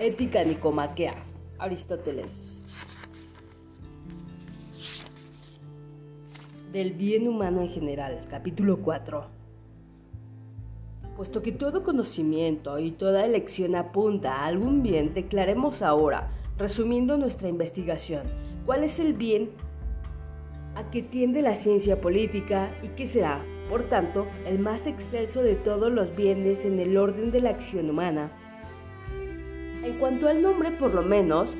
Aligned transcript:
Ética 0.00 0.44
Nicomaquea, 0.44 1.24
Aristóteles. 1.58 2.62
Del 6.70 6.92
bien 6.92 7.26
humano 7.26 7.62
en 7.62 7.70
general, 7.70 8.20
capítulo 8.30 8.78
4. 8.80 9.26
Puesto 11.16 11.42
que 11.42 11.50
todo 11.50 11.82
conocimiento 11.82 12.78
y 12.78 12.92
toda 12.92 13.26
elección 13.26 13.74
apunta 13.74 14.36
a 14.36 14.46
algún 14.46 14.84
bien, 14.84 15.14
declaremos 15.14 15.82
ahora, 15.82 16.30
resumiendo 16.56 17.16
nuestra 17.16 17.48
investigación, 17.48 18.22
cuál 18.66 18.84
es 18.84 19.00
el 19.00 19.14
bien 19.14 19.50
a 20.76 20.92
que 20.92 21.02
tiende 21.02 21.42
la 21.42 21.56
ciencia 21.56 22.00
política 22.00 22.70
y 22.84 22.88
qué 22.90 23.08
será, 23.08 23.44
por 23.68 23.88
tanto, 23.88 24.28
el 24.46 24.60
más 24.60 24.86
excelso 24.86 25.42
de 25.42 25.56
todos 25.56 25.90
los 25.90 26.14
bienes 26.14 26.64
en 26.64 26.78
el 26.78 26.96
orden 26.96 27.32
de 27.32 27.40
la 27.40 27.50
acción 27.50 27.90
humana 27.90 28.30
en 29.88 29.98
cuanto 29.98 30.28
al 30.28 30.42
nombre, 30.42 30.70
por 30.70 30.94
lo 30.94 31.02
menos, 31.02 31.50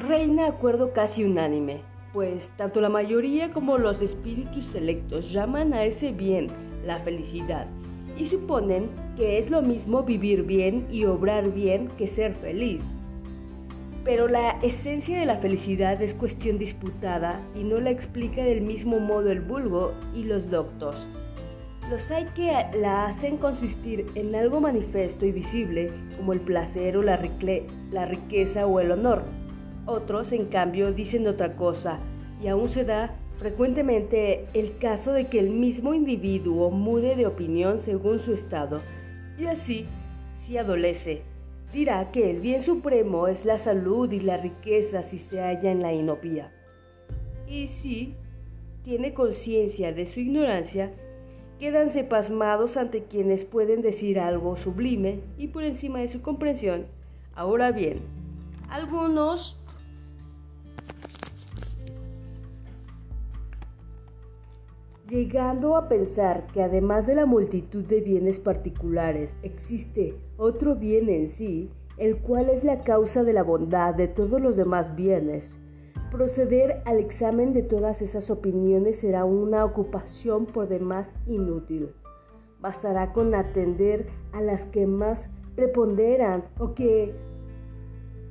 reina 0.00 0.48
acuerdo 0.48 0.92
casi 0.92 1.22
unánime, 1.22 1.82
pues 2.12 2.52
tanto 2.56 2.80
la 2.80 2.88
mayoría 2.88 3.52
como 3.52 3.78
los 3.78 4.02
espíritus 4.02 4.64
selectos 4.64 5.30
llaman 5.30 5.72
a 5.72 5.84
ese 5.84 6.10
bien 6.10 6.48
la 6.84 6.98
felicidad 6.98 7.66
y 8.16 8.26
suponen 8.26 8.90
que 9.16 9.38
es 9.38 9.50
lo 9.50 9.62
mismo 9.62 10.02
vivir 10.02 10.42
bien 10.42 10.88
y 10.90 11.04
obrar 11.04 11.52
bien 11.52 11.88
que 11.96 12.08
ser 12.08 12.34
feliz. 12.34 12.92
Pero 14.04 14.26
la 14.26 14.58
esencia 14.62 15.20
de 15.20 15.26
la 15.26 15.36
felicidad 15.36 16.02
es 16.02 16.14
cuestión 16.14 16.58
disputada 16.58 17.40
y 17.54 17.62
no 17.62 17.78
la 17.78 17.90
explica 17.90 18.42
del 18.42 18.62
mismo 18.62 18.98
modo 18.98 19.30
el 19.30 19.40
vulgo 19.40 19.92
y 20.12 20.24
los 20.24 20.50
doctos. 20.50 20.96
Los 21.90 22.10
hay 22.10 22.26
que 22.34 22.52
la 22.76 23.06
hacen 23.06 23.38
consistir 23.38 24.10
en 24.14 24.34
algo 24.34 24.60
manifiesto 24.60 25.24
y 25.24 25.32
visible, 25.32 25.90
como 26.18 26.34
el 26.34 26.40
placer 26.40 26.98
o 26.98 27.02
la, 27.02 27.16
riqueza 27.16 28.66
o 28.66 28.80
el 28.80 28.90
honor. 28.90 29.24
Otros, 29.86 30.32
en 30.32 30.46
cambio, 30.46 30.92
dicen 30.92 31.26
otra 31.26 31.56
cosa, 31.56 31.98
y 32.42 32.48
aún 32.48 32.68
se 32.68 32.84
da 32.84 33.14
frecuentemente 33.38 34.44
el 34.52 34.76
caso 34.76 35.14
de 35.14 35.28
que 35.28 35.38
el 35.38 35.48
mismo 35.48 35.94
individuo 35.94 36.70
mude 36.70 37.16
de 37.16 37.26
opinión 37.26 37.80
según 37.80 38.18
su 38.18 38.34
estado, 38.34 38.82
y 39.38 39.46
así, 39.46 39.86
si 40.34 40.58
adolece, 40.58 41.22
dirá 41.72 42.10
que 42.10 42.30
el 42.30 42.40
bien 42.40 42.60
supremo 42.60 43.28
es 43.28 43.46
la 43.46 43.56
salud 43.56 44.12
y 44.12 44.20
la 44.20 44.36
riqueza 44.36 45.02
si 45.02 45.18
se 45.18 45.40
halla 45.40 45.70
en 45.70 45.80
la 45.80 45.94
inopia. 45.94 46.52
Y 47.48 47.68
si 47.68 48.14
tiene 48.84 49.14
conciencia 49.14 49.90
de 49.94 50.04
su 50.04 50.20
ignorancia, 50.20 50.92
Quédanse 51.58 52.04
pasmados 52.04 52.76
ante 52.76 53.04
quienes 53.04 53.44
pueden 53.44 53.82
decir 53.82 54.20
algo 54.20 54.56
sublime 54.56 55.20
y 55.36 55.48
por 55.48 55.64
encima 55.64 55.98
de 55.98 56.08
su 56.08 56.22
comprensión. 56.22 56.86
Ahora 57.34 57.72
bien, 57.72 58.00
algunos 58.68 59.60
llegando 65.08 65.76
a 65.76 65.88
pensar 65.88 66.46
que 66.52 66.62
además 66.62 67.06
de 67.06 67.14
la 67.14 67.26
multitud 67.26 67.82
de 67.84 68.02
bienes 68.02 68.38
particulares 68.38 69.38
existe 69.42 70.14
otro 70.36 70.76
bien 70.76 71.08
en 71.08 71.26
sí, 71.26 71.70
el 71.96 72.18
cual 72.18 72.50
es 72.50 72.62
la 72.62 72.82
causa 72.82 73.24
de 73.24 73.32
la 73.32 73.42
bondad 73.42 73.94
de 73.94 74.06
todos 74.06 74.40
los 74.40 74.56
demás 74.56 74.94
bienes, 74.94 75.58
Proceder 76.10 76.80
al 76.86 76.98
examen 76.98 77.52
de 77.52 77.62
todas 77.62 78.00
esas 78.00 78.30
opiniones 78.30 79.00
será 79.00 79.26
una 79.26 79.64
ocupación 79.64 80.46
por 80.46 80.66
demás 80.66 81.16
inútil. 81.26 81.90
Bastará 82.60 83.12
con 83.12 83.34
atender 83.34 84.08
a 84.32 84.40
las 84.40 84.64
que 84.64 84.86
más 84.86 85.30
preponderan 85.54 86.44
o 86.58 86.72
que 86.72 87.14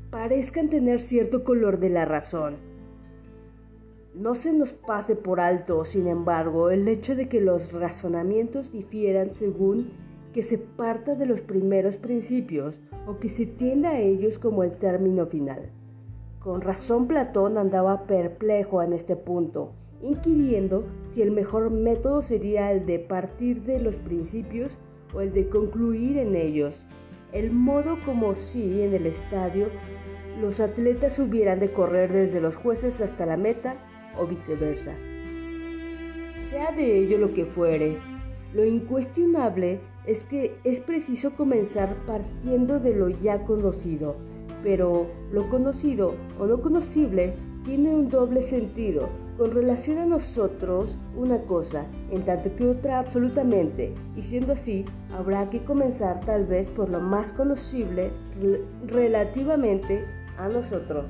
parezcan 0.09 0.69
tener 0.69 0.99
cierto 0.99 1.43
color 1.43 1.79
de 1.79 1.89
la 1.89 2.05
razón. 2.05 2.55
No 4.15 4.33
se 4.33 4.53
nos 4.53 4.73
pase 4.73 5.15
por 5.15 5.39
alto, 5.39 5.85
sin 5.85 6.07
embargo, 6.07 6.71
el 6.71 6.87
hecho 6.87 7.15
de 7.15 7.29
que 7.29 7.41
los 7.41 7.73
razonamientos 7.73 8.71
difieran 8.71 9.35
según 9.35 9.91
que 10.33 10.41
se 10.41 10.57
parta 10.57 11.13
de 11.13 11.27
los 11.27 11.41
primeros 11.41 11.97
principios 11.97 12.81
o 13.05 13.19
que 13.19 13.29
se 13.29 13.45
tienda 13.45 13.91
a 13.91 13.99
ellos 13.99 14.39
como 14.39 14.63
el 14.63 14.71
término 14.71 15.27
final. 15.27 15.71
Con 16.47 16.61
razón 16.61 17.07
Platón 17.07 17.57
andaba 17.57 18.03
perplejo 18.03 18.81
en 18.81 18.93
este 18.93 19.17
punto, 19.17 19.73
inquiriendo 20.01 20.85
si 21.09 21.21
el 21.21 21.31
mejor 21.31 21.71
método 21.71 22.21
sería 22.21 22.71
el 22.71 22.85
de 22.85 22.99
partir 22.99 23.63
de 23.63 23.81
los 23.81 23.97
principios 23.97 24.77
o 25.13 25.19
el 25.19 25.33
de 25.33 25.49
concluir 25.49 26.17
en 26.17 26.37
ellos, 26.37 26.87
el 27.33 27.51
modo 27.51 27.97
como 28.05 28.33
si 28.35 28.81
en 28.81 28.93
el 28.93 29.07
estadio 29.07 29.67
los 30.39 30.61
atletas 30.61 31.19
hubieran 31.19 31.59
de 31.59 31.73
correr 31.73 32.13
desde 32.13 32.39
los 32.39 32.55
jueces 32.55 33.01
hasta 33.01 33.25
la 33.25 33.35
meta 33.35 33.75
o 34.17 34.25
viceversa. 34.25 34.93
Sea 36.49 36.71
de 36.71 36.97
ello 36.97 37.17
lo 37.17 37.33
que 37.33 37.43
fuere, 37.43 37.97
lo 38.53 38.63
incuestionable 38.63 39.81
es 40.05 40.23
que 40.23 40.55
es 40.63 40.79
preciso 40.79 41.33
comenzar 41.33 41.93
partiendo 42.05 42.79
de 42.79 42.95
lo 42.95 43.09
ya 43.09 43.43
conocido, 43.43 44.15
pero 44.63 45.07
lo 45.31 45.49
conocido 45.49 46.15
o 46.39 46.45
lo 46.45 46.61
conocible 46.61 47.33
tiene 47.63 47.93
un 47.93 48.09
doble 48.09 48.41
sentido. 48.41 49.09
Con 49.37 49.51
relación 49.51 49.99
a 49.99 50.05
nosotros, 50.05 50.97
una 51.15 51.39
cosa, 51.43 51.85
en 52.09 52.25
tanto 52.25 52.55
que 52.55 52.65
otra 52.67 52.97
absolutamente, 52.97 53.93
y 54.15 54.23
siendo 54.23 54.53
así, 54.53 54.83
habrá 55.15 55.49
que 55.51 55.63
comenzar 55.63 56.21
tal 56.21 56.45
vez 56.45 56.71
por 56.71 56.89
lo 56.89 56.99
más 56.99 57.33
conocible 57.33 58.11
relativamente 58.87 60.03
a 60.39 60.47
nosotros. 60.47 61.05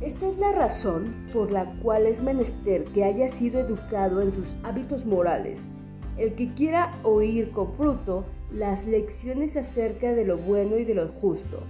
Esta 0.00 0.28
es 0.28 0.38
la 0.38 0.52
razón 0.52 1.14
por 1.32 1.50
la 1.50 1.64
cual 1.82 2.06
es 2.06 2.22
menester 2.22 2.84
que 2.84 3.04
haya 3.04 3.28
sido 3.28 3.58
educado 3.58 4.20
en 4.20 4.32
sus 4.32 4.54
hábitos 4.62 5.06
morales. 5.06 5.58
El 6.16 6.34
que 6.34 6.54
quiera 6.54 6.92
oír 7.02 7.50
con 7.50 7.74
fruto 7.74 8.24
las 8.52 8.86
lecciones 8.86 9.56
acerca 9.56 10.12
de 10.12 10.24
lo 10.24 10.36
bueno 10.36 10.78
y 10.78 10.84
de 10.84 10.94
lo 10.94 11.08
justo, 11.08 11.60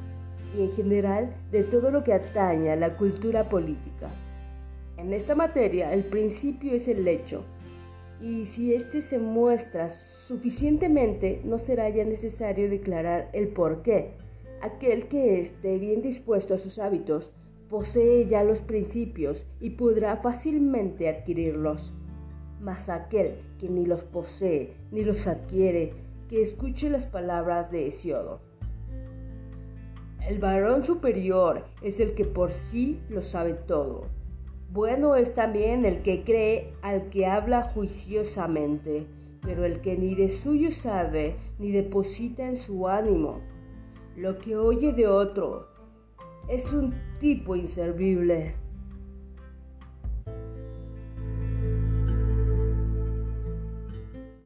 y 0.56 0.62
en 0.65 0.72
general 0.72 1.34
de 1.50 1.62
todo 1.65 1.91
lo 1.91 2.05
que 2.05 2.12
atañe 2.12 2.71
a 2.71 2.77
la 2.77 2.97
cultura 2.97 3.49
política. 3.49 4.10
En 4.99 5.12
esta 5.12 5.34
materia 5.34 5.93
el 5.93 6.05
principio 6.05 6.75
es 6.75 6.88
el 6.88 7.09
hecho, 7.09 7.43
y 8.21 8.44
si 8.44 8.75
éste 8.75 9.00
se 9.00 9.19
muestra 9.19 9.88
suficientemente 9.88 11.41
no 11.44 11.59
será 11.59 11.88
ya 11.88 12.05
necesario 12.05 12.69
declarar 12.69 13.31
el 13.32 13.49
por 13.49 13.82
qué. 13.82 14.12
Aquel 14.61 15.09
que 15.09 15.41
esté 15.41 15.78
bien 15.78 16.00
dispuesto 16.00 16.55
a 16.55 16.59
sus 16.59 16.78
hábitos 16.78 17.32
posee 17.69 18.26
ya 18.26 18.44
los 18.44 18.61
principios 18.61 19.47
y 19.61 19.71
podrá 19.71 20.19
fácilmente 20.19 21.09
adquirirlos. 21.09 21.93
Mas 22.64 22.88
aquel 22.88 23.34
que 23.60 23.69
ni 23.69 23.84
los 23.84 24.04
posee 24.04 24.72
ni 24.91 25.04
los 25.04 25.26
adquiere, 25.26 25.92
que 26.30 26.41
escuche 26.41 26.88
las 26.88 27.06
palabras 27.06 27.70
de 27.70 27.88
Hesiodo. 27.88 28.41
El 30.26 30.38
varón 30.38 30.82
superior 30.82 31.66
es 31.82 32.00
el 32.00 32.14
que 32.14 32.25
por 32.25 32.54
sí 32.54 33.02
lo 33.10 33.20
sabe 33.20 33.52
todo. 33.52 34.06
Bueno 34.72 35.14
es 35.14 35.34
también 35.34 35.84
el 35.84 36.00
que 36.00 36.25
cree 36.25 36.72
al 36.80 37.10
que 37.10 37.26
habla 37.26 37.64
juiciosamente, 37.64 39.06
pero 39.42 39.66
el 39.66 39.82
que 39.82 39.98
ni 39.98 40.14
de 40.14 40.31
suyo 40.31 40.72
sabe 40.72 41.36
ni 41.58 41.70
deposita 41.70 42.46
en 42.46 42.56
su 42.56 42.88
ánimo. 42.88 43.42
Lo 44.16 44.38
que 44.38 44.56
oye 44.56 44.94
de 44.94 45.06
otro 45.06 45.69
es 46.48 46.72
un 46.72 46.94
tipo 47.20 47.56
inservible. 47.56 48.54